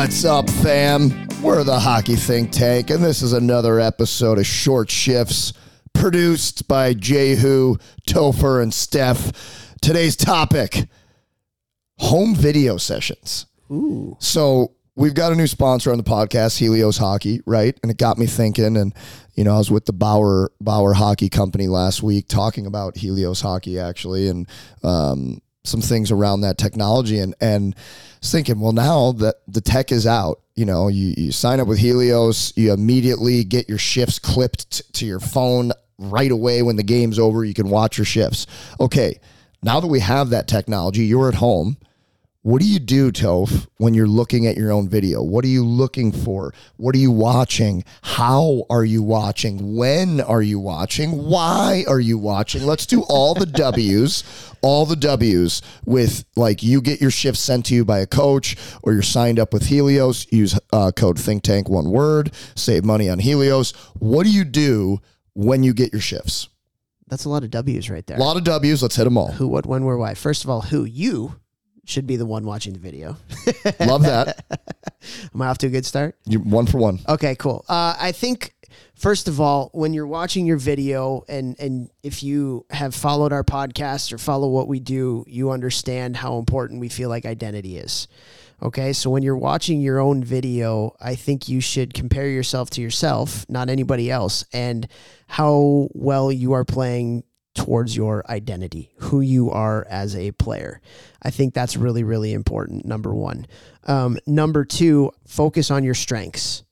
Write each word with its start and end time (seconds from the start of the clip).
What's 0.00 0.24
up, 0.24 0.48
fam? 0.48 1.26
We're 1.42 1.64
the 1.64 1.80
Hockey 1.80 2.14
Think 2.14 2.52
Tank, 2.52 2.90
and 2.90 3.02
this 3.02 3.20
is 3.20 3.32
another 3.32 3.80
episode 3.80 4.38
of 4.38 4.46
Short 4.46 4.88
Shifts 4.92 5.52
produced 5.92 6.68
by 6.68 6.94
Jehu, 6.94 7.78
Topher, 8.08 8.62
and 8.62 8.72
Steph. 8.72 9.74
Today's 9.82 10.14
topic 10.14 10.86
home 11.98 12.36
video 12.36 12.76
sessions. 12.76 13.46
Ooh. 13.72 14.16
So 14.20 14.76
we've 14.94 15.14
got 15.14 15.32
a 15.32 15.34
new 15.34 15.48
sponsor 15.48 15.90
on 15.90 15.98
the 15.98 16.04
podcast, 16.04 16.58
Helios 16.58 16.96
Hockey, 16.96 17.40
right? 17.44 17.76
And 17.82 17.90
it 17.90 17.96
got 17.96 18.18
me 18.18 18.26
thinking. 18.26 18.76
And 18.76 18.94
you 19.34 19.42
know, 19.42 19.56
I 19.56 19.58
was 19.58 19.68
with 19.68 19.86
the 19.86 19.92
Bauer 19.92 20.52
Bauer 20.60 20.94
Hockey 20.94 21.28
Company 21.28 21.66
last 21.66 22.04
week 22.04 22.28
talking 22.28 22.66
about 22.66 22.96
Helios 22.96 23.40
Hockey 23.40 23.80
actually, 23.80 24.28
and 24.28 24.48
um, 24.84 25.42
some 25.68 25.80
things 25.80 26.10
around 26.10 26.40
that 26.40 26.58
technology. 26.58 27.18
And 27.18 27.34
and 27.40 27.76
thinking, 28.22 28.60
well, 28.60 28.72
now 28.72 29.12
that 29.12 29.36
the 29.46 29.60
tech 29.60 29.92
is 29.92 30.06
out, 30.06 30.40
you 30.54 30.64
know, 30.64 30.88
you, 30.88 31.14
you 31.16 31.32
sign 31.32 31.60
up 31.60 31.68
with 31.68 31.78
Helios, 31.78 32.52
you 32.56 32.72
immediately 32.72 33.44
get 33.44 33.68
your 33.68 33.78
shifts 33.78 34.18
clipped 34.18 34.70
t- 34.70 34.84
to 34.94 35.06
your 35.06 35.20
phone 35.20 35.72
right 35.98 36.30
away 36.30 36.62
when 36.62 36.76
the 36.76 36.82
game's 36.82 37.18
over. 37.18 37.44
You 37.44 37.54
can 37.54 37.68
watch 37.68 37.98
your 37.98 38.04
shifts. 38.04 38.46
Okay, 38.80 39.20
now 39.62 39.80
that 39.80 39.86
we 39.86 40.00
have 40.00 40.30
that 40.30 40.48
technology, 40.48 41.04
you're 41.04 41.28
at 41.28 41.34
home. 41.34 41.76
What 42.48 42.62
do 42.62 42.66
you 42.66 42.78
do, 42.78 43.12
Toph, 43.12 43.66
when 43.76 43.92
you're 43.92 44.06
looking 44.06 44.46
at 44.46 44.56
your 44.56 44.72
own 44.72 44.88
video? 44.88 45.22
What 45.22 45.44
are 45.44 45.48
you 45.48 45.62
looking 45.62 46.12
for? 46.12 46.54
What 46.78 46.94
are 46.94 46.98
you 46.98 47.10
watching? 47.10 47.84
How 48.00 48.64
are 48.70 48.86
you 48.86 49.02
watching? 49.02 49.76
When 49.76 50.22
are 50.22 50.40
you 50.40 50.58
watching? 50.58 51.26
Why 51.26 51.84
are 51.86 52.00
you 52.00 52.16
watching? 52.16 52.62
Let's 52.62 52.86
do 52.86 53.02
all 53.02 53.34
the 53.34 53.44
W's, 53.44 54.24
all 54.62 54.86
the 54.86 54.96
W's 54.96 55.60
with 55.84 56.24
like 56.36 56.62
you 56.62 56.80
get 56.80 57.02
your 57.02 57.10
shift 57.10 57.36
sent 57.36 57.66
to 57.66 57.74
you 57.74 57.84
by 57.84 57.98
a 57.98 58.06
coach 58.06 58.56
or 58.82 58.94
you're 58.94 59.02
signed 59.02 59.38
up 59.38 59.52
with 59.52 59.66
Helios. 59.66 60.26
Use 60.32 60.58
uh, 60.72 60.90
code 60.90 61.18
Think 61.18 61.42
Tank 61.42 61.68
one 61.68 61.90
word, 61.90 62.32
save 62.54 62.82
money 62.82 63.10
on 63.10 63.18
Helios. 63.18 63.72
What 63.98 64.24
do 64.24 64.32
you 64.32 64.44
do 64.44 65.02
when 65.34 65.62
you 65.62 65.74
get 65.74 65.92
your 65.92 66.00
shifts? 66.00 66.48
That's 67.08 67.26
a 67.26 67.28
lot 67.28 67.44
of 67.44 67.50
W's 67.50 67.90
right 67.90 68.06
there. 68.06 68.16
A 68.16 68.20
lot 68.20 68.38
of 68.38 68.44
W's. 68.44 68.82
Let's 68.82 68.96
hit 68.96 69.04
them 69.04 69.18
all. 69.18 69.32
Who, 69.32 69.48
what, 69.48 69.66
when, 69.66 69.84
where, 69.84 69.98
why. 69.98 70.14
First 70.14 70.44
of 70.44 70.50
all, 70.50 70.62
who 70.62 70.84
you 70.84 71.34
should 71.88 72.06
be 72.06 72.16
the 72.16 72.26
one 72.26 72.44
watching 72.44 72.72
the 72.72 72.78
video. 72.78 73.16
Love 73.80 74.02
that. 74.02 74.44
Am 75.34 75.42
I 75.42 75.48
off 75.48 75.58
to 75.58 75.68
a 75.68 75.70
good 75.70 75.86
start? 75.86 76.16
You 76.24 76.40
one 76.40 76.66
for 76.66 76.78
one. 76.78 77.00
Okay, 77.08 77.34
cool. 77.36 77.64
Uh, 77.68 77.96
I 77.98 78.12
think 78.12 78.54
first 78.94 79.28
of 79.28 79.40
all, 79.40 79.70
when 79.72 79.92
you're 79.92 80.06
watching 80.06 80.46
your 80.46 80.58
video, 80.58 81.24
and 81.28 81.58
and 81.58 81.90
if 82.02 82.22
you 82.22 82.66
have 82.70 82.94
followed 82.94 83.32
our 83.32 83.44
podcast 83.44 84.12
or 84.12 84.18
follow 84.18 84.48
what 84.48 84.68
we 84.68 84.80
do, 84.80 85.24
you 85.26 85.50
understand 85.50 86.16
how 86.16 86.38
important 86.38 86.80
we 86.80 86.88
feel 86.88 87.08
like 87.08 87.24
identity 87.24 87.78
is. 87.78 88.08
Okay, 88.60 88.92
so 88.92 89.08
when 89.08 89.22
you're 89.22 89.36
watching 89.36 89.80
your 89.80 90.00
own 90.00 90.24
video, 90.24 90.96
I 91.00 91.14
think 91.14 91.48
you 91.48 91.60
should 91.60 91.94
compare 91.94 92.28
yourself 92.28 92.70
to 92.70 92.82
yourself, 92.82 93.46
not 93.48 93.70
anybody 93.70 94.10
else, 94.10 94.44
and 94.52 94.88
how 95.28 95.88
well 95.92 96.32
you 96.32 96.52
are 96.54 96.64
playing 96.64 97.22
towards 97.58 97.96
your 97.96 98.24
identity, 98.30 98.92
who 98.98 99.20
you 99.20 99.50
are 99.50 99.84
as 99.90 100.14
a 100.14 100.30
player. 100.30 100.80
I 101.20 101.30
think 101.30 101.54
that's 101.54 101.76
really, 101.76 102.04
really 102.04 102.32
important. 102.32 102.84
Number 102.84 103.12
one. 103.12 103.48
Um, 103.84 104.16
number 104.28 104.64
two, 104.64 105.10
focus 105.26 105.68
on 105.72 105.82
your 105.82 105.94
strengths, 105.94 106.62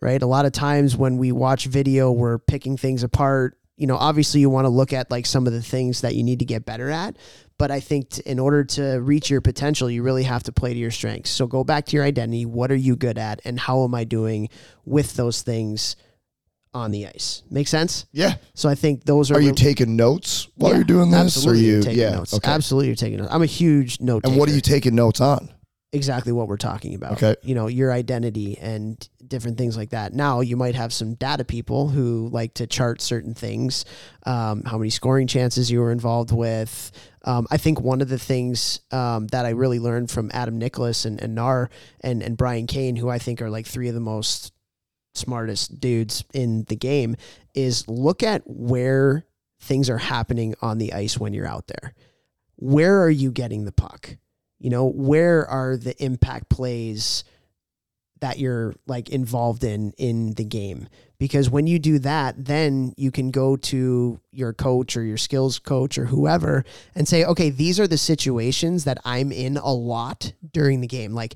right? 0.00 0.22
A 0.22 0.26
lot 0.26 0.46
of 0.46 0.52
times 0.52 0.96
when 0.96 1.18
we 1.18 1.30
watch 1.30 1.66
video, 1.66 2.10
we're 2.10 2.38
picking 2.38 2.78
things 2.78 3.02
apart. 3.02 3.58
You 3.76 3.86
know, 3.86 3.96
obviously, 3.96 4.40
you 4.40 4.48
want 4.48 4.64
to 4.64 4.70
look 4.70 4.94
at 4.94 5.10
like 5.10 5.26
some 5.26 5.46
of 5.46 5.52
the 5.52 5.60
things 5.60 6.00
that 6.00 6.14
you 6.14 6.22
need 6.22 6.38
to 6.38 6.46
get 6.46 6.64
better 6.64 6.88
at. 6.88 7.16
But 7.58 7.70
I 7.70 7.80
think 7.80 8.08
t- 8.08 8.22
in 8.24 8.38
order 8.38 8.64
to 8.64 8.94
reach 9.00 9.28
your 9.28 9.42
potential, 9.42 9.90
you 9.90 10.02
really 10.02 10.22
have 10.22 10.44
to 10.44 10.52
play 10.52 10.72
to 10.72 10.80
your 10.80 10.90
strengths. 10.90 11.30
So 11.30 11.46
go 11.46 11.64
back 11.64 11.84
to 11.86 11.96
your 11.96 12.04
identity. 12.04 12.46
What 12.46 12.70
are 12.70 12.76
you 12.76 12.96
good 12.96 13.18
at? 13.18 13.40
And 13.44 13.60
how 13.60 13.84
am 13.84 13.94
I 13.94 14.04
doing 14.04 14.48
with 14.86 15.16
those 15.16 15.42
things? 15.42 15.96
On 16.74 16.90
the 16.90 17.06
ice. 17.06 17.42
Make 17.50 17.68
sense? 17.68 18.06
Yeah. 18.12 18.34
So 18.54 18.68
I 18.68 18.74
think 18.74 19.04
those 19.04 19.30
are. 19.30 19.36
Are 19.36 19.40
you 19.40 19.54
taking 19.54 19.96
notes 19.96 20.48
while 20.56 20.72
Yeah, 20.72 20.78
you're 20.78 20.84
doing 20.84 21.10
this? 21.10 21.36
Absolutely, 21.36 21.60
or 21.60 21.64
you 21.64 21.72
you're 21.72 21.82
taking 21.82 22.00
yeah. 22.00 22.10
notes. 22.10 22.34
Okay. 22.34 22.50
Absolutely, 22.50 22.86
you're 22.88 22.96
taking 22.96 23.18
notes. 23.18 23.32
I'm 23.32 23.42
a 23.42 23.46
huge 23.46 24.00
note. 24.00 24.26
And 24.26 24.36
what 24.36 24.48
are 24.48 24.52
you 24.52 24.60
taking 24.60 24.94
notes 24.94 25.20
on? 25.20 25.50
exactly 25.94 26.32
what 26.32 26.48
we're 26.48 26.56
talking 26.56 26.94
about. 26.94 27.12
Okay. 27.12 27.36
You 27.42 27.54
know, 27.54 27.68
your 27.68 27.92
identity 27.92 28.58
and 28.58 29.08
different 29.26 29.56
things 29.56 29.76
like 29.76 29.90
that. 29.90 30.12
Now, 30.12 30.40
you 30.40 30.56
might 30.56 30.74
have 30.74 30.92
some 30.92 31.14
data 31.14 31.44
people 31.44 31.88
who 31.88 32.28
like 32.30 32.54
to 32.54 32.66
chart 32.66 33.00
certain 33.00 33.32
things, 33.32 33.84
um, 34.26 34.64
how 34.64 34.76
many 34.76 34.90
scoring 34.90 35.26
chances 35.26 35.70
you 35.70 35.80
were 35.80 35.92
involved 35.92 36.32
with. 36.32 36.90
Um, 37.24 37.46
I 37.50 37.56
think 37.56 37.80
one 37.80 38.02
of 38.02 38.08
the 38.08 38.18
things 38.18 38.80
um, 38.90 39.28
that 39.28 39.46
I 39.46 39.50
really 39.50 39.78
learned 39.78 40.10
from 40.10 40.30
Adam 40.34 40.58
Nicholas 40.58 41.04
and, 41.04 41.22
and 41.22 41.34
Nar 41.34 41.70
and, 42.00 42.22
and 42.22 42.36
Brian 42.36 42.66
Kane, 42.66 42.96
who 42.96 43.08
I 43.08 43.18
think 43.18 43.40
are 43.40 43.48
like 43.48 43.66
three 43.66 43.88
of 43.88 43.94
the 43.94 44.00
most 44.00 44.52
smartest 45.14 45.80
dudes 45.80 46.24
in 46.32 46.64
the 46.64 46.76
game, 46.76 47.16
is 47.54 47.88
look 47.88 48.22
at 48.22 48.42
where 48.46 49.24
things 49.60 49.88
are 49.88 49.98
happening 49.98 50.54
on 50.60 50.78
the 50.78 50.92
ice 50.92 51.18
when 51.18 51.32
you're 51.32 51.46
out 51.46 51.66
there. 51.68 51.94
Where 52.56 53.02
are 53.02 53.10
you 53.10 53.32
getting 53.32 53.64
the 53.64 53.72
puck? 53.72 54.16
You 54.58 54.70
know, 54.70 54.86
where 54.86 55.46
are 55.46 55.76
the 55.76 56.00
impact 56.02 56.48
plays 56.48 57.24
that 58.20 58.38
you're 58.38 58.74
like 58.86 59.10
involved 59.10 59.64
in 59.64 59.92
in 59.98 60.34
the 60.34 60.44
game? 60.44 60.88
Because 61.18 61.48
when 61.48 61.66
you 61.66 61.78
do 61.78 61.98
that, 62.00 62.44
then 62.44 62.92
you 62.96 63.10
can 63.10 63.30
go 63.30 63.56
to 63.56 64.20
your 64.30 64.52
coach 64.52 64.96
or 64.96 65.02
your 65.02 65.16
skills 65.16 65.58
coach 65.58 65.96
or 65.96 66.06
whoever 66.06 66.64
and 66.94 67.06
say, 67.08 67.24
okay, 67.24 67.50
these 67.50 67.80
are 67.80 67.86
the 67.86 67.98
situations 67.98 68.84
that 68.84 68.98
I'm 69.04 69.32
in 69.32 69.56
a 69.56 69.72
lot 69.72 70.32
during 70.52 70.80
the 70.80 70.86
game. 70.86 71.12
Like 71.14 71.34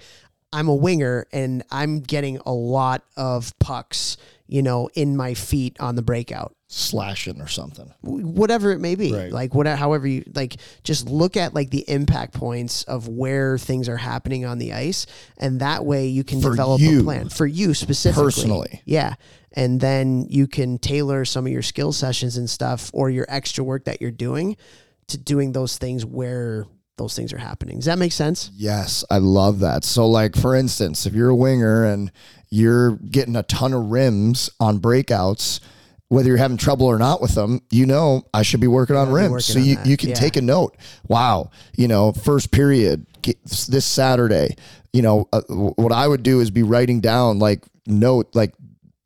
I'm 0.52 0.68
a 0.68 0.74
winger 0.74 1.26
and 1.32 1.62
I'm 1.70 2.00
getting 2.00 2.38
a 2.46 2.52
lot 2.52 3.02
of 3.16 3.58
pucks, 3.58 4.16
you 4.46 4.62
know, 4.62 4.88
in 4.94 5.16
my 5.16 5.34
feet 5.34 5.76
on 5.80 5.94
the 5.96 6.02
breakout 6.02 6.54
Slashing 6.70 7.40
or 7.40 7.46
something. 7.48 7.92
whatever 8.02 8.72
it 8.72 8.78
may 8.78 8.94
be 8.94 9.10
Right. 9.14 9.32
like 9.32 9.54
whatever 9.54 9.76
however 9.76 10.06
you 10.06 10.22
like 10.34 10.56
just 10.84 11.08
look 11.08 11.34
at 11.34 11.54
like 11.54 11.70
the 11.70 11.82
impact 11.88 12.34
points 12.34 12.82
of 12.82 13.08
where 13.08 13.56
things 13.56 13.88
are 13.88 13.96
happening 13.96 14.44
on 14.44 14.58
the 14.58 14.74
ice 14.74 15.06
and 15.38 15.60
that 15.60 15.86
way 15.86 16.08
you 16.08 16.24
can 16.24 16.42
For 16.42 16.50
develop 16.50 16.82
you. 16.82 17.00
a 17.00 17.04
plan 17.04 17.30
for 17.30 17.46
you 17.46 17.72
specifically 17.72 18.22
Personally. 18.24 18.82
yeah 18.84 19.14
and 19.54 19.80
then 19.80 20.26
you 20.28 20.46
can 20.46 20.76
tailor 20.76 21.24
some 21.24 21.46
of 21.46 21.52
your 21.52 21.62
skill 21.62 21.90
sessions 21.90 22.36
and 22.36 22.50
stuff 22.50 22.90
or 22.92 23.08
your 23.08 23.24
extra 23.30 23.64
work 23.64 23.84
that 23.86 24.02
you're 24.02 24.10
doing 24.10 24.54
to 25.06 25.16
doing 25.16 25.52
those 25.52 25.78
things 25.78 26.04
where 26.04 26.66
those 26.98 27.14
things 27.16 27.32
are 27.32 27.38
happening 27.38 27.76
does 27.76 27.86
that 27.86 27.98
make 27.98 28.12
sense 28.12 28.50
Yes, 28.56 29.04
I 29.10 29.18
love 29.18 29.60
that. 29.60 29.84
So, 29.84 30.06
like 30.08 30.36
for 30.36 30.54
instance, 30.54 31.06
if 31.06 31.14
you're 31.14 31.30
a 31.30 31.34
winger 31.36 31.84
and 31.84 32.10
you're 32.50 32.96
getting 32.96 33.36
a 33.36 33.42
ton 33.44 33.72
of 33.72 33.86
rims 33.90 34.50
on 34.60 34.78
breakouts, 34.80 35.60
whether 36.08 36.28
you're 36.28 36.38
having 36.38 36.56
trouble 36.56 36.86
or 36.86 36.98
not 36.98 37.20
with 37.20 37.34
them, 37.34 37.60
you 37.70 37.86
know 37.86 38.26
I 38.34 38.42
should 38.42 38.60
be 38.60 38.66
working 38.66 38.96
on 38.96 39.10
rims. 39.12 39.30
working 39.30 39.42
So 39.54 39.58
on 39.60 39.64
you, 39.66 39.76
that. 39.76 39.86
you 39.86 39.96
can 39.96 40.10
Yeah. 40.10 40.14
take 40.16 40.36
a 40.36 40.42
note. 40.42 40.76
Wow, 41.08 41.50
you 41.76 41.88
know, 41.88 42.12
first 42.12 42.50
period 42.50 43.06
this 43.68 43.84
Saturday. 43.84 44.56
You 44.92 45.02
know, 45.02 45.28
uh, 45.32 45.42
what 45.48 45.92
I 45.92 46.08
would 46.08 46.22
do 46.22 46.40
is 46.40 46.50
be 46.50 46.62
writing 46.62 47.00
down 47.00 47.38
like 47.38 47.62
note 47.86 48.28
like 48.34 48.54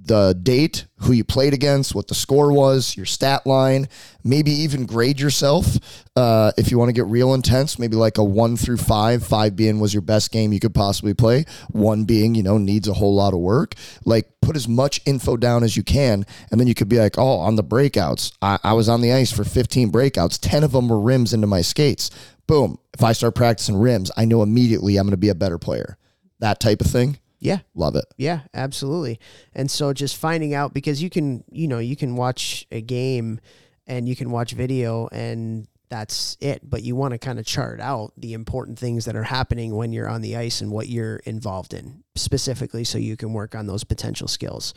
the 0.05 0.39
date, 0.43 0.87
who 0.97 1.13
you 1.13 1.25
played 1.25 1.55
against, 1.55 1.95
what 1.95 2.09
the 2.09 2.15
score 2.15 2.53
was, 2.53 2.97
your 2.97 3.07
stat 3.07 3.47
line, 3.47 3.89
maybe 4.25 4.51
even 4.51 4.87
grade 4.87 5.21
yourself. 5.21 5.77
Uh, 6.17 6.53
if 6.57 6.71
you 6.71 6.79
want 6.79 6.89
to 6.89 6.93
get 6.93 7.07
real 7.07 7.35
intense, 7.35 7.79
maybe 7.79 7.97
like 7.97 8.19
a 8.19 8.25
one 8.25 8.57
through 8.57 8.77
five, 8.77 9.25
five 9.25 9.55
being 9.55 9.81
was 9.81 9.95
your 9.95 10.03
best 10.03 10.31
game 10.31 10.53
you 10.53 10.61
could 10.61 10.75
possibly 10.75 11.15
play, 11.15 11.45
one 11.71 12.05
being, 12.05 12.35
you 12.35 12.43
know, 12.43 12.59
needs 12.59 12.89
a 12.89 12.95
whole 12.95 13.15
lot 13.15 13.33
of 13.33 13.41
work. 13.41 13.75
Like 14.05 14.29
put 14.41 14.57
as 14.57 14.69
much 14.69 15.01
info 15.07 15.37
down 15.37 15.63
as 15.63 15.77
you 15.77 15.83
can. 15.83 16.27
And 16.51 16.61
then 16.61 16.67
you 16.67 16.75
could 16.75 16.89
be 16.89 16.99
like, 16.99 17.17
oh, 17.17 17.39
on 17.39 17.57
the 17.57 17.65
breakouts, 17.65 18.33
I, 18.43 18.59
I 18.63 18.73
was 18.73 18.89
on 18.89 19.01
the 19.01 19.13
ice 19.13 19.33
for 19.33 19.45
15 19.45 19.91
breakouts, 19.91 20.39
10 20.41 20.65
of 20.65 20.73
them 20.73 20.89
were 20.89 21.01
rims 21.01 21.33
into 21.33 21.47
my 21.47 21.63
skates. 21.63 22.11
Boom. 22.47 22.79
If 22.93 23.03
I 23.03 23.13
start 23.13 23.35
practicing 23.35 23.77
rims, 23.77 24.11
I 24.17 24.25
know 24.25 24.43
immediately 24.43 24.97
I'm 24.97 25.07
going 25.07 25.13
to 25.13 25.17
be 25.17 25.31
a 25.31 25.35
better 25.35 25.59
player. 25.59 25.97
That 26.41 26.61
type 26.61 26.81
of 26.81 26.89
thing. 26.89 27.19
Yeah 27.43 27.59
Love 27.83 27.97
it. 27.97 28.05
Yeah, 28.17 28.43
absolutely. 28.55 29.19
And 29.55 29.71
so 29.71 29.93
just 29.93 30.17
finding 30.17 30.55
out 30.55 30.73
because 30.73 31.03
you 31.03 31.11
can, 31.11 31.43
you 31.51 31.67
know, 31.67 31.79
you 31.79 31.97
can 31.97 32.17
watch 32.17 32.67
a 32.71 32.81
game 32.81 33.41
and 33.87 34.09
you 34.09 34.15
can 34.15 34.31
watch 34.31 34.53
video 34.53 35.09
and 35.11 35.67
that's 35.89 36.37
it. 36.41 36.61
But 36.63 36.85
you 36.85 36.95
want 36.95 37.13
to 37.13 37.19
kind 37.19 37.39
of 37.39 37.45
chart 37.45 37.81
out 37.81 38.13
the 38.17 38.35
important 38.35 38.79
things 38.79 39.07
that 39.07 39.17
are 39.17 39.25
happening 39.25 39.75
when 39.75 39.93
you're 39.93 40.09
on 40.09 40.21
the 40.21 40.37
ice 40.37 40.61
and 40.61 40.71
what 40.71 40.89
you're 40.89 41.17
involved 41.27 41.75
in 41.75 42.05
specifically 42.15 42.85
so 42.85 42.99
you 42.99 43.17
can 43.17 43.33
work 43.33 43.55
on 43.55 43.67
those 43.67 43.85
potential 43.85 44.29
skills. 44.29 44.75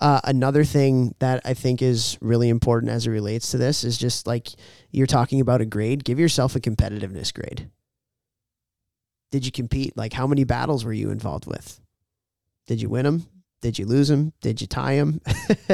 Uh, 0.00 0.20
another 0.22 0.64
thing 0.64 1.14
that 1.18 1.40
I 1.44 1.54
think 1.54 1.82
is 1.82 2.18
really 2.20 2.50
important 2.50 2.92
as 2.92 3.06
it 3.06 3.10
relates 3.10 3.50
to 3.50 3.58
this 3.58 3.84
is 3.84 3.98
just 3.98 4.26
like 4.26 4.48
you're 4.90 5.06
talking 5.06 5.40
about 5.40 5.60
a 5.60 5.66
grade, 5.66 6.04
give 6.04 6.20
yourself 6.20 6.54
a 6.54 6.60
competitiveness 6.60 7.34
grade. 7.34 7.70
Did 9.32 9.44
you 9.44 9.50
compete? 9.50 9.96
Like, 9.96 10.12
how 10.12 10.28
many 10.28 10.44
battles 10.44 10.84
were 10.84 10.92
you 10.92 11.10
involved 11.10 11.46
with? 11.46 11.80
Did 12.66 12.80
you 12.80 12.88
win 12.88 13.04
them? 13.04 13.26
Did 13.60 13.78
you 13.78 13.86
lose 13.86 14.08
them? 14.08 14.32
Did 14.40 14.60
you 14.60 14.66
tie 14.66 14.96
them? 14.96 15.20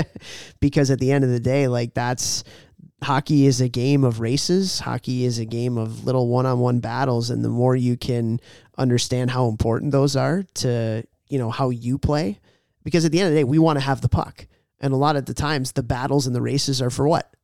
because 0.60 0.90
at 0.90 1.00
the 1.00 1.10
end 1.10 1.24
of 1.24 1.30
the 1.30 1.40
day, 1.40 1.66
like 1.66 1.94
that's 1.94 2.44
hockey 3.02 3.46
is 3.46 3.60
a 3.60 3.68
game 3.68 4.04
of 4.04 4.20
races. 4.20 4.80
Hockey 4.80 5.24
is 5.24 5.38
a 5.38 5.44
game 5.44 5.76
of 5.78 6.04
little 6.04 6.28
one-on-one 6.28 6.80
battles, 6.80 7.30
and 7.30 7.44
the 7.44 7.48
more 7.48 7.74
you 7.74 7.96
can 7.96 8.40
understand 8.78 9.30
how 9.30 9.48
important 9.48 9.92
those 9.92 10.16
are 10.16 10.44
to, 10.54 11.02
you 11.28 11.38
know, 11.38 11.50
how 11.50 11.70
you 11.70 11.98
play. 11.98 12.38
Because 12.84 13.04
at 13.04 13.12
the 13.12 13.20
end 13.20 13.28
of 13.28 13.34
the 13.34 13.40
day, 13.40 13.44
we 13.44 13.58
want 13.58 13.78
to 13.78 13.84
have 13.84 14.00
the 14.00 14.08
puck. 14.08 14.46
And 14.80 14.92
a 14.92 14.96
lot 14.96 15.16
of 15.16 15.26
the 15.26 15.34
times 15.34 15.72
the 15.72 15.82
battles 15.82 16.26
and 16.26 16.34
the 16.34 16.40
races 16.40 16.80
are 16.80 16.90
for 16.90 17.06
what? 17.06 17.34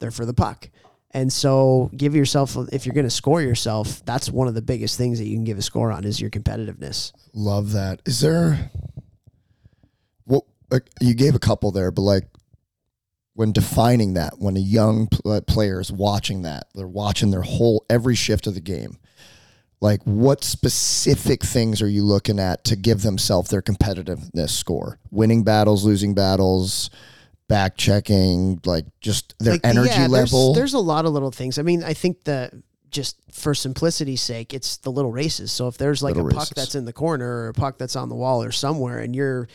They're 0.00 0.10
for 0.10 0.26
the 0.26 0.34
puck. 0.34 0.68
And 1.14 1.32
so 1.32 1.90
give 1.96 2.16
yourself 2.16 2.56
if 2.72 2.84
you're 2.84 2.94
going 2.94 3.06
to 3.06 3.10
score 3.10 3.40
yourself, 3.40 4.04
that's 4.04 4.28
one 4.28 4.48
of 4.48 4.54
the 4.54 4.62
biggest 4.62 4.98
things 4.98 5.18
that 5.20 5.26
you 5.26 5.36
can 5.36 5.44
give 5.44 5.58
a 5.58 5.62
score 5.62 5.92
on 5.92 6.04
is 6.04 6.20
your 6.20 6.28
competitiveness. 6.30 7.12
Love 7.32 7.72
that. 7.72 8.02
Is 8.04 8.20
there 8.20 8.70
well 10.26 10.44
uh, 10.72 10.80
you 11.00 11.14
gave 11.14 11.36
a 11.36 11.38
couple 11.38 11.70
there, 11.70 11.92
but 11.92 12.02
like 12.02 12.24
when 13.34 13.52
defining 13.52 14.14
that, 14.14 14.38
when 14.38 14.56
a 14.56 14.60
young 14.60 15.08
uh, 15.24 15.40
player 15.46 15.80
is 15.80 15.92
watching 15.92 16.42
that, 16.42 16.66
they're 16.74 16.86
watching 16.86 17.30
their 17.30 17.42
whole 17.42 17.86
every 17.88 18.16
shift 18.16 18.46
of 18.46 18.54
the 18.54 18.60
game. 18.60 18.98
Like, 19.80 20.02
what 20.04 20.42
specific 20.42 21.42
things 21.42 21.82
are 21.82 21.88
you 21.88 22.04
looking 22.04 22.38
at 22.38 22.64
to 22.64 22.76
give 22.76 23.02
themselves 23.02 23.50
their 23.50 23.60
competitiveness 23.60 24.50
score? 24.50 24.98
Winning 25.10 25.42
battles, 25.42 25.84
losing 25.84 26.14
battles, 26.14 26.90
back 27.48 27.76
checking, 27.76 28.60
like 28.64 28.86
just 29.00 29.34
their 29.38 29.54
Like, 29.54 29.60
energy 29.64 29.88
yeah, 29.90 30.08
there's- 30.08 30.32
level. 30.32 30.54
There's, 30.54 30.74
a 30.74 30.78
lot 30.78 31.04
of 31.04 31.12
little 31.12 31.30
things. 31.30 31.58
I 31.58 31.62
mean, 31.62 31.84
I 31.84 31.92
think 31.94 32.24
that 32.24 32.54
just 32.90 33.16
for 33.32 33.54
simplicity's 33.54 34.22
sake, 34.22 34.54
it's 34.54 34.76
the 34.78 34.90
little 34.90 35.12
races. 35.12 35.52
So 35.52 35.68
if 35.68 35.76
there's 35.76 36.02
like 36.02 36.14
Little 36.16 36.30
a 36.30 36.34
puck 36.34 36.40
races. 36.42 36.54
that's 36.56 36.74
in 36.74 36.84
the 36.84 36.92
corner 36.92 37.26
or 37.44 37.48
a 37.48 37.52
puck 37.52 37.76
that's 37.76 37.96
on 37.96 38.08
the 38.08 38.14
wall 38.14 38.42
or 38.42 38.52
somewhere 38.52 38.98
and 38.98 39.14
you're 39.16 39.48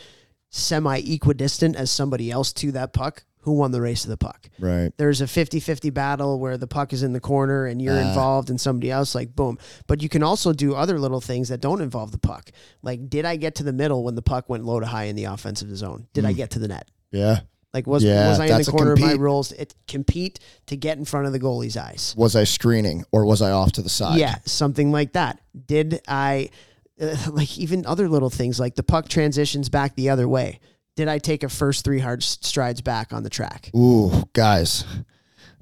semi 0.50 0.98
equidistant 0.98 1.76
as 1.76 1.90
somebody 1.90 2.30
else 2.30 2.52
to 2.54 2.72
that 2.72 2.92
puck, 2.92 3.24
who 3.44 3.52
won 3.52 3.70
the 3.72 3.80
race 3.80 4.04
of 4.04 4.10
the 4.10 4.18
puck? 4.18 4.50
right. 4.58 4.92
There's 4.98 5.22
a 5.22 5.24
50-50 5.24 5.92
battle 5.94 6.38
where 6.38 6.58
the 6.58 6.66
puck 6.66 6.92
is 6.92 7.02
in 7.02 7.14
the 7.14 7.20
corner 7.20 7.64
and 7.64 7.80
you're 7.80 7.94
Ah. 7.96 8.08
involved 8.08 8.50
and 8.50 8.60
somebody 8.60 8.90
else 8.90 9.14
like 9.14 9.34
boom. 9.34 9.56
But 9.86 10.02
you 10.02 10.10
can 10.10 10.22
also 10.22 10.52
do 10.52 10.74
other 10.74 10.98
little 11.00 11.22
things 11.22 11.48
that 11.48 11.62
don't 11.62 11.80
involve 11.80 12.12
the 12.12 12.18
puck. 12.18 12.50
Like 12.82 13.08
did 13.08 13.24
I 13.24 13.36
get 13.36 13.54
to 13.56 13.62
the 13.62 13.72
middle 13.72 14.04
when 14.04 14.14
the 14.16 14.22
puck 14.22 14.48
went 14.50 14.64
low 14.66 14.78
to 14.80 14.86
high 14.86 15.04
in 15.04 15.16
the 15.16 15.24
offensive 15.24 15.74
zone? 15.76 16.06
Did 16.12 16.26
I 16.26 16.32
get 16.34 16.50
to 16.50 16.58
the 16.58 16.68
net? 16.68 16.88
Yeah. 17.10 17.40
Like 17.72 17.86
was. 17.86 18.02
Yeah, 18.02 18.30
was 18.30 18.40
I 18.40 18.46
in 18.46 18.62
the 18.62 18.70
corner 18.70 18.92
of 18.92 19.00
my 19.00 19.12
rules? 19.12 19.52
It 19.52 19.74
compete 19.86 20.40
to 20.66 20.76
get 20.76 20.98
in 20.98 21.04
front 21.04 21.26
of 21.26 21.32
the 21.32 21.38
goalie's 21.38 21.76
eyes. 21.76 22.14
Was 22.16 22.34
I 22.34 22.44
screening 22.44 23.04
or 23.12 23.24
was 23.24 23.42
I 23.42 23.50
off 23.50 23.72
to 23.72 23.82
the 23.82 23.88
side? 23.88 24.18
Yeah, 24.18 24.36
something 24.44 24.90
like 24.90 25.12
that. 25.12 25.40
Did 25.66 26.00
I 26.08 26.50
uh, 27.00 27.16
like 27.30 27.58
even 27.58 27.86
other 27.86 28.08
little 28.08 28.30
things 28.30 28.58
like 28.58 28.74
the 28.74 28.82
puck 28.82 29.08
transitions 29.08 29.68
back 29.68 29.94
the 29.94 30.10
other 30.10 30.28
way? 30.28 30.60
Did 30.96 31.08
I 31.08 31.18
take 31.18 31.42
a 31.42 31.48
first 31.48 31.84
three 31.84 32.00
hard 32.00 32.22
strides 32.22 32.80
back 32.80 33.12
on 33.12 33.22
the 33.22 33.30
track? 33.30 33.70
Ooh, 33.74 34.24
guys, 34.32 34.84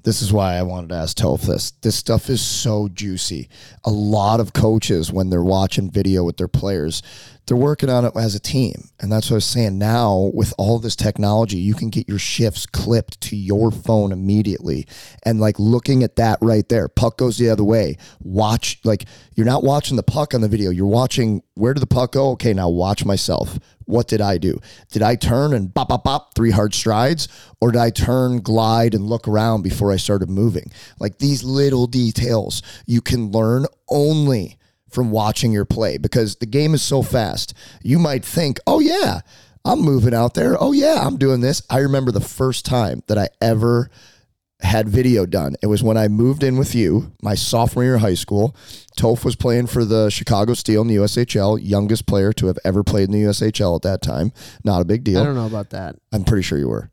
this 0.03 0.21
is 0.21 0.31
why 0.31 0.55
I 0.55 0.61
wanted 0.61 0.89
to 0.89 0.95
ask 0.95 1.17
Toph 1.17 1.41
this. 1.41 1.71
This 1.71 1.95
stuff 1.95 2.29
is 2.29 2.41
so 2.41 2.87
juicy. 2.87 3.49
A 3.83 3.91
lot 3.91 4.39
of 4.39 4.53
coaches, 4.53 5.11
when 5.11 5.29
they're 5.29 5.43
watching 5.43 5.91
video 5.91 6.23
with 6.23 6.37
their 6.37 6.47
players, 6.47 7.01
they're 7.45 7.57
working 7.57 7.89
on 7.89 8.05
it 8.05 8.13
as 8.15 8.35
a 8.35 8.39
team. 8.39 8.89
And 8.99 9.11
that's 9.11 9.29
what 9.29 9.35
I 9.35 9.37
was 9.37 9.45
saying. 9.45 9.77
Now, 9.77 10.31
with 10.33 10.53
all 10.57 10.77
this 10.79 10.95
technology, 10.95 11.57
you 11.57 11.73
can 11.73 11.89
get 11.89 12.07
your 12.07 12.19
shifts 12.19 12.65
clipped 12.65 13.19
to 13.21 13.35
your 13.35 13.71
phone 13.71 14.11
immediately. 14.11 14.87
And 15.25 15.39
like 15.39 15.57
looking 15.57 16.03
at 16.03 16.15
that 16.17 16.37
right 16.41 16.67
there, 16.69 16.87
puck 16.87 17.17
goes 17.17 17.37
the 17.37 17.49
other 17.49 17.63
way. 17.63 17.97
Watch, 18.21 18.79
like, 18.83 19.05
you're 19.33 19.47
not 19.47 19.63
watching 19.63 19.97
the 19.97 20.03
puck 20.03 20.33
on 20.33 20.41
the 20.41 20.47
video. 20.47 20.69
You're 20.69 20.85
watching 20.85 21.41
where 21.55 21.73
did 21.73 21.81
the 21.81 21.87
puck 21.87 22.13
go? 22.13 22.31
Okay, 22.31 22.53
now 22.53 22.69
watch 22.69 23.03
myself. 23.03 23.59
What 23.89 24.07
did 24.07 24.21
I 24.21 24.37
do? 24.37 24.61
Did 24.91 25.01
I 25.01 25.15
turn 25.15 25.51
and 25.51 25.73
bop, 25.73 25.89
bop, 25.89 26.03
bop, 26.03 26.35
three 26.35 26.51
hard 26.51 26.75
strides? 26.75 27.27
Or 27.59 27.71
did 27.71 27.81
I 27.81 27.89
turn, 27.89 28.41
glide, 28.41 28.93
and 28.93 29.07
look 29.07 29.27
around 29.27 29.63
before 29.63 29.91
I 29.91 29.95
started 29.95 30.29
moving? 30.29 30.71
Like 30.99 31.17
these 31.17 31.43
little 31.43 31.87
details 31.87 32.61
you 32.85 33.01
can 33.01 33.31
learn 33.31 33.65
only 33.89 34.59
from 34.91 35.09
watching 35.09 35.51
your 35.51 35.65
play 35.65 35.97
because 35.97 36.35
the 36.35 36.45
game 36.45 36.75
is 36.75 36.83
so 36.83 37.01
fast. 37.01 37.55
You 37.81 37.97
might 37.97 38.23
think, 38.23 38.59
oh, 38.67 38.79
yeah, 38.79 39.21
I'm 39.65 39.79
moving 39.79 40.13
out 40.13 40.35
there. 40.35 40.55
Oh, 40.61 40.71
yeah, 40.71 40.99
I'm 41.01 41.17
doing 41.17 41.41
this. 41.41 41.63
I 41.67 41.79
remember 41.79 42.11
the 42.11 42.21
first 42.21 42.65
time 42.65 43.01
that 43.07 43.17
I 43.17 43.29
ever 43.41 43.89
had 44.61 44.89
video 44.89 45.25
done. 45.25 45.55
It 45.61 45.67
was 45.67 45.81
when 45.81 45.97
I 45.97 46.07
moved 46.07 46.43
in 46.43 46.57
with 46.57 46.75
you, 46.75 47.13
my 47.21 47.33
sophomore 47.35 47.83
year 47.83 47.95
of 47.95 48.01
high 48.01 48.13
school. 48.13 48.55
Toph 48.97 49.23
was 49.23 49.35
playing 49.35 49.67
for 49.67 49.85
the 49.85 50.09
Chicago 50.09 50.53
Steel 50.53 50.81
in 50.81 50.87
the 50.87 50.97
USHL, 50.97 51.59
youngest 51.61 52.05
player 52.05 52.33
to 52.33 52.47
have 52.47 52.59
ever 52.65 52.83
played 52.83 53.09
in 53.09 53.11
the 53.11 53.23
USHL 53.23 53.75
at 53.75 53.81
that 53.83 54.01
time. 54.01 54.33
Not 54.63 54.81
a 54.81 54.85
big 54.85 55.03
deal. 55.03 55.21
I 55.21 55.25
don't 55.25 55.35
know 55.35 55.47
about 55.47 55.69
that. 55.69 55.95
I'm 56.11 56.25
pretty 56.25 56.43
sure 56.43 56.57
you 56.57 56.67
were. 56.67 56.91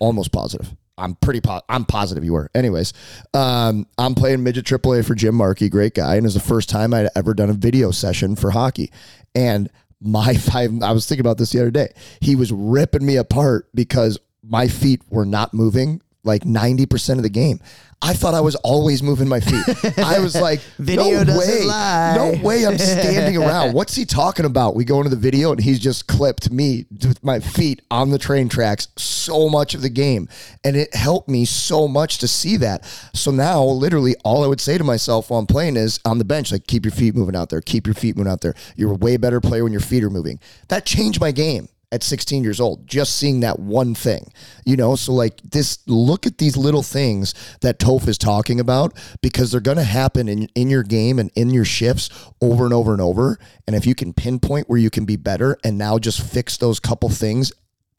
Almost 0.00 0.32
positive. 0.32 0.74
I'm 0.96 1.14
pretty 1.16 1.40
po- 1.40 1.62
I'm 1.68 1.84
positive 1.84 2.24
you 2.24 2.32
were. 2.32 2.50
Anyways, 2.54 2.92
um, 3.34 3.86
I'm 3.98 4.14
playing 4.14 4.42
midget 4.42 4.64
AAA 4.64 5.04
for 5.04 5.14
Jim 5.14 5.34
Markey, 5.34 5.68
great 5.68 5.94
guy, 5.94 6.14
and 6.14 6.24
it 6.24 6.28
was 6.28 6.34
the 6.34 6.40
first 6.40 6.68
time 6.70 6.94
I'd 6.94 7.10
ever 7.14 7.34
done 7.34 7.50
a 7.50 7.54
video 7.54 7.90
session 7.90 8.36
for 8.36 8.52
hockey. 8.52 8.90
And 9.34 9.68
my 10.00 10.34
five, 10.34 10.82
I 10.82 10.92
was 10.92 11.06
thinking 11.06 11.20
about 11.20 11.36
this 11.36 11.50
the 11.50 11.60
other 11.60 11.70
day. 11.70 11.92
He 12.20 12.36
was 12.36 12.52
ripping 12.52 13.04
me 13.04 13.16
apart 13.16 13.68
because 13.74 14.18
my 14.42 14.68
feet 14.68 15.02
were 15.10 15.26
not 15.26 15.52
moving 15.52 16.00
like 16.24 16.42
90% 16.42 17.16
of 17.16 17.22
the 17.22 17.28
game. 17.28 17.60
I 18.02 18.12
thought 18.12 18.34
I 18.34 18.40
was 18.40 18.54
always 18.56 19.02
moving 19.02 19.28
my 19.28 19.40
feet. 19.40 19.64
I 19.98 20.18
was 20.18 20.34
like, 20.34 20.60
Video 20.78 21.24
no 21.24 21.38
way. 21.38 21.64
lie. 21.64 22.14
No 22.16 22.42
way 22.42 22.66
I'm 22.66 22.76
standing 22.76 23.36
around. 23.42 23.72
What's 23.72 23.94
he 23.94 24.04
talking 24.04 24.44
about? 24.44 24.74
We 24.74 24.84
go 24.84 24.98
into 24.98 25.08
the 25.08 25.16
video 25.16 25.52
and 25.52 25.60
he's 25.60 25.78
just 25.78 26.06
clipped 26.06 26.50
me 26.50 26.84
with 26.90 27.24
my 27.24 27.40
feet 27.40 27.80
on 27.90 28.10
the 28.10 28.18
train 28.18 28.50
tracks 28.50 28.88
so 28.96 29.48
much 29.48 29.74
of 29.74 29.80
the 29.80 29.88
game. 29.88 30.28
And 30.64 30.76
it 30.76 30.94
helped 30.94 31.30
me 31.30 31.46
so 31.46 31.88
much 31.88 32.18
to 32.18 32.28
see 32.28 32.58
that. 32.58 32.84
So 33.14 33.30
now, 33.30 33.64
literally, 33.64 34.16
all 34.22 34.44
I 34.44 34.48
would 34.48 34.60
say 34.60 34.76
to 34.76 34.84
myself 34.84 35.30
while 35.30 35.40
I'm 35.40 35.46
playing 35.46 35.76
is 35.76 35.98
on 36.04 36.18
the 36.18 36.24
bench, 36.24 36.52
like, 36.52 36.66
keep 36.66 36.84
your 36.84 36.92
feet 36.92 37.14
moving 37.14 37.36
out 37.36 37.48
there, 37.48 37.62
keep 37.62 37.86
your 37.86 37.94
feet 37.94 38.16
moving 38.18 38.30
out 38.30 38.42
there. 38.42 38.54
You're 38.76 38.92
a 38.92 38.96
way 38.96 39.16
better 39.16 39.40
player 39.40 39.62
when 39.64 39.72
your 39.72 39.80
feet 39.80 40.04
are 40.04 40.10
moving. 40.10 40.40
That 40.68 40.84
changed 40.84 41.22
my 41.22 41.30
game 41.30 41.68
at 41.94 42.02
16 42.02 42.42
years 42.42 42.60
old, 42.60 42.88
just 42.88 43.16
seeing 43.16 43.38
that 43.40 43.60
one 43.60 43.94
thing, 43.94 44.32
you 44.64 44.76
know? 44.76 44.96
So, 44.96 45.12
like, 45.12 45.40
this 45.42 45.78
look 45.86 46.26
at 46.26 46.38
these 46.38 46.56
little 46.56 46.82
things 46.82 47.34
that 47.60 47.78
Toph 47.78 48.08
is 48.08 48.18
talking 48.18 48.58
about 48.58 48.98
because 49.22 49.52
they're 49.52 49.60
going 49.60 49.76
to 49.76 49.84
happen 49.84 50.28
in, 50.28 50.48
in 50.56 50.68
your 50.68 50.82
game 50.82 51.20
and 51.20 51.30
in 51.36 51.50
your 51.50 51.64
shifts 51.64 52.10
over 52.40 52.64
and 52.64 52.74
over 52.74 52.92
and 52.92 53.00
over. 53.00 53.38
And 53.68 53.76
if 53.76 53.86
you 53.86 53.94
can 53.94 54.12
pinpoint 54.12 54.68
where 54.68 54.78
you 54.78 54.90
can 54.90 55.04
be 55.04 55.14
better 55.14 55.56
and 55.62 55.78
now 55.78 56.00
just 56.00 56.20
fix 56.20 56.56
those 56.56 56.80
couple 56.80 57.08
things 57.10 57.52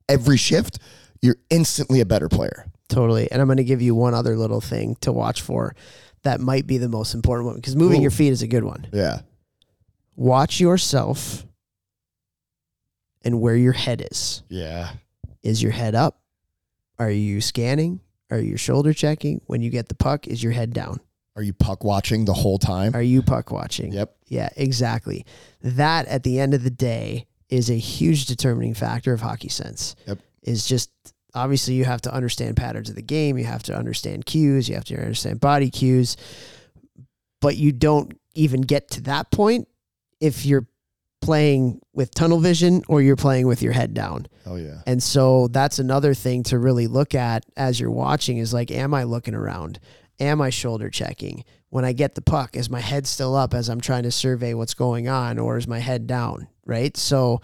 every 0.09 0.37
shift, 0.37 0.78
you're 1.21 1.37
instantly 1.49 2.02
a 2.02 2.06
better 2.06 2.28
player. 2.28 2.66
Totally. 2.90 3.31
And 3.31 3.42
I'm 3.42 3.47
going 3.47 3.57
to 3.57 3.64
give 3.64 3.81
you 3.81 3.95
one 3.95 4.14
other 4.14 4.37
little 4.37 4.61
thing 4.61 4.97
to 5.02 5.14
watch 5.14 5.42
for 5.42 5.73
that 6.23 6.42
might 6.42 6.68
be 6.68 6.78
the 6.78 6.90
most 6.90 7.14
important 7.14 7.47
one 7.47 7.56
because 7.56 7.78
moving 7.78 7.99
Ooh. 7.99 8.04
your 8.04 8.11
feet 8.11 8.33
is 8.33 8.42
a 8.42 8.47
good 8.47 8.66
one. 8.66 8.87
Yeah. 8.92 9.21
Watch 10.18 10.59
yourself 10.59 11.45
and 13.26 13.42
where 13.42 13.56
your 13.56 13.74
head 13.74 14.08
is. 14.10 14.44
Yeah. 14.48 14.92
Is 15.44 15.62
your 15.62 15.74
head 15.74 15.96
up? 15.96 16.22
Are 16.98 17.12
you 17.12 17.42
scanning? 17.42 18.00
Are 18.32 18.40
you 18.40 18.56
shoulder 18.56 18.94
checking? 18.94 19.42
When 19.48 19.62
you 19.62 19.70
get 19.70 19.90
the 19.90 19.96
puck, 19.96 20.28
is 20.28 20.42
your 20.42 20.54
head 20.54 20.74
down? 20.74 21.00
Are 21.36 21.44
you 21.44 21.54
puck 21.54 21.84
watching 21.84 22.24
the 22.24 22.34
whole 22.34 22.58
time? 22.58 22.96
Are 22.96 23.02
you 23.02 23.22
puck 23.22 23.52
watching? 23.52 23.92
Yep. 23.92 24.16
Yeah, 24.28 24.50
exactly. 24.56 25.26
That 25.62 26.08
at 26.08 26.24
the 26.24 26.40
end 26.40 26.54
of 26.54 26.64
the 26.64 26.70
day 26.70 27.28
is 27.50 27.70
a 27.70 27.78
huge 27.78 28.26
determining 28.26 28.74
factor 28.74 29.12
of 29.12 29.22
hockey 29.22 29.50
sense. 29.50 29.96
Yep. 30.08 30.20
Is 30.44 30.66
just 30.66 30.92
obviously 31.34 31.74
you 31.74 31.84
have 31.84 32.02
to 32.04 32.14
understand 32.14 32.56
patterns 32.56 32.90
of 32.90 32.96
the 32.96 33.02
game, 33.02 33.38
you 33.38 33.44
have 33.44 33.64
to 33.64 33.76
understand 33.76 34.26
cues, 34.26 34.70
you 34.70 34.76
have 34.76 34.86
to 34.86 34.96
understand 34.96 35.42
body 35.42 35.70
cues, 35.70 36.16
but 37.42 37.58
you 37.58 37.72
don't 37.72 38.18
even 38.34 38.62
get 38.62 38.90
to 38.92 39.02
that 39.02 39.30
point 39.32 39.68
if 40.22 40.46
you're 40.46 40.68
playing 41.26 41.82
with 41.94 42.14
tunnel 42.14 42.40
vision 42.40 42.84
or 42.88 43.02
you're 43.02 43.16
playing 43.16 43.48
with 43.48 43.62
your 43.62 43.74
head 43.74 43.94
down. 43.94 44.28
Oh, 44.46 44.56
yeah. 44.56 44.82
And 44.86 45.02
so 45.02 45.48
that's 45.48 45.80
another 45.80 46.14
thing 46.14 46.44
to 46.44 46.60
really 46.60 46.88
look 46.88 47.16
at 47.16 47.46
as 47.58 47.80
you're 47.80 47.92
watching 47.92 48.38
is 48.38 48.54
like, 48.54 48.72
am 48.72 48.94
I 48.94 49.04
looking 49.04 49.34
around? 49.34 49.80
Am 50.20 50.42
I 50.42 50.50
shoulder 50.50 50.90
checking? 50.90 51.44
When 51.70 51.84
I 51.84 51.92
get 51.92 52.16
the 52.16 52.22
puck, 52.22 52.56
is 52.56 52.70
my 52.70 52.80
head 52.80 53.06
still 53.06 53.36
up 53.36 53.54
as 53.54 53.68
I'm 53.70 53.82
trying 53.82 54.04
to 54.04 54.12
survey 54.12 54.54
what's 54.54 54.74
going 54.74 55.10
on, 55.10 55.38
or 55.38 55.58
is 55.58 55.68
my 55.68 55.80
head 55.80 56.08
down? 56.08 56.48
Right. 56.66 56.95
So 56.98 57.42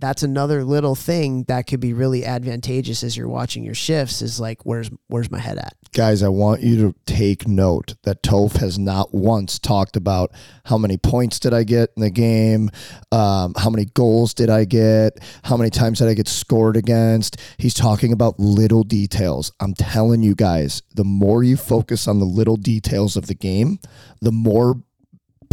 that's 0.00 0.22
another 0.22 0.64
little 0.64 0.94
thing 0.94 1.44
that 1.44 1.66
could 1.66 1.80
be 1.80 1.92
really 1.92 2.24
advantageous 2.24 3.02
as 3.02 3.16
you're 3.16 3.28
watching 3.28 3.64
your 3.64 3.74
shifts 3.74 4.22
is 4.22 4.40
like, 4.40 4.64
where's 4.64 4.90
where's 5.08 5.30
my 5.30 5.38
head 5.38 5.58
at? 5.58 5.74
Guys, 5.92 6.22
I 6.22 6.28
want 6.28 6.62
you 6.62 6.76
to 6.76 6.94
take 7.06 7.46
note 7.46 7.94
that 8.02 8.22
Toph 8.22 8.56
has 8.56 8.78
not 8.78 9.14
once 9.14 9.58
talked 9.58 9.96
about 9.96 10.32
how 10.64 10.76
many 10.76 10.96
points 10.96 11.38
did 11.38 11.54
I 11.54 11.62
get 11.62 11.90
in 11.96 12.02
the 12.02 12.10
game, 12.10 12.70
um, 13.12 13.54
how 13.56 13.70
many 13.70 13.84
goals 13.84 14.34
did 14.34 14.50
I 14.50 14.64
get, 14.64 15.18
how 15.44 15.56
many 15.56 15.70
times 15.70 16.00
did 16.00 16.08
I 16.08 16.14
get 16.14 16.28
scored 16.28 16.76
against. 16.76 17.40
He's 17.58 17.74
talking 17.74 18.12
about 18.12 18.40
little 18.40 18.82
details. 18.82 19.52
I'm 19.60 19.74
telling 19.74 20.22
you 20.22 20.34
guys, 20.34 20.82
the 20.94 21.04
more 21.04 21.44
you 21.44 21.56
focus 21.56 22.08
on 22.08 22.18
the 22.18 22.24
little 22.24 22.56
details 22.56 23.16
of 23.16 23.26
the 23.26 23.34
game, 23.34 23.78
the 24.20 24.32
more 24.32 24.82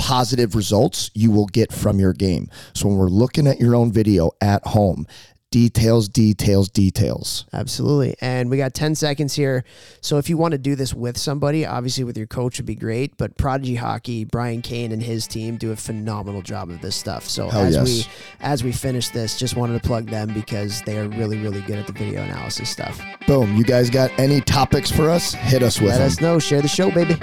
positive 0.01 0.55
results 0.55 1.11
you 1.13 1.29
will 1.29 1.45
get 1.45 1.71
from 1.71 1.99
your 1.99 2.11
game. 2.11 2.49
So 2.73 2.87
when 2.87 2.97
we're 2.97 3.05
looking 3.05 3.45
at 3.45 3.59
your 3.59 3.75
own 3.75 3.91
video 3.91 4.31
at 4.41 4.65
home, 4.65 5.05
details, 5.51 6.09
details, 6.09 6.69
details. 6.69 7.45
Absolutely. 7.53 8.15
And 8.19 8.49
we 8.49 8.57
got 8.57 8.73
10 8.73 8.95
seconds 8.95 9.35
here. 9.35 9.63
So 10.01 10.17
if 10.17 10.27
you 10.27 10.37
want 10.37 10.53
to 10.53 10.57
do 10.57 10.73
this 10.75 10.91
with 10.91 11.19
somebody, 11.19 11.67
obviously 11.67 12.03
with 12.03 12.17
your 12.17 12.25
coach 12.25 12.57
would 12.57 12.65
be 12.65 12.73
great. 12.73 13.15
But 13.17 13.37
Prodigy 13.37 13.75
Hockey, 13.75 14.25
Brian 14.25 14.63
Kane 14.63 14.91
and 14.91 15.03
his 15.03 15.27
team 15.27 15.57
do 15.57 15.71
a 15.71 15.75
phenomenal 15.75 16.41
job 16.41 16.71
of 16.71 16.81
this 16.81 16.95
stuff. 16.95 17.25
So 17.29 17.49
Hell 17.49 17.61
as 17.61 17.75
yes. 17.75 17.85
we 17.85 18.11
as 18.39 18.63
we 18.63 18.71
finish 18.71 19.09
this, 19.09 19.37
just 19.37 19.55
wanted 19.55 19.79
to 19.79 19.87
plug 19.87 20.09
them 20.09 20.33
because 20.33 20.81
they 20.81 20.97
are 20.97 21.07
really, 21.09 21.37
really 21.37 21.61
good 21.61 21.77
at 21.77 21.85
the 21.85 21.93
video 21.93 22.23
analysis 22.23 22.71
stuff. 22.71 22.99
Boom. 23.27 23.55
You 23.55 23.63
guys 23.63 23.91
got 23.91 24.09
any 24.17 24.41
topics 24.41 24.89
for 24.89 25.11
us? 25.11 25.33
Hit 25.35 25.61
us 25.61 25.79
with 25.79 25.91
Let 25.91 25.97
them. 25.99 26.07
us 26.07 26.21
know. 26.21 26.39
Share 26.39 26.63
the 26.63 26.67
show, 26.67 26.89
baby. 26.89 27.19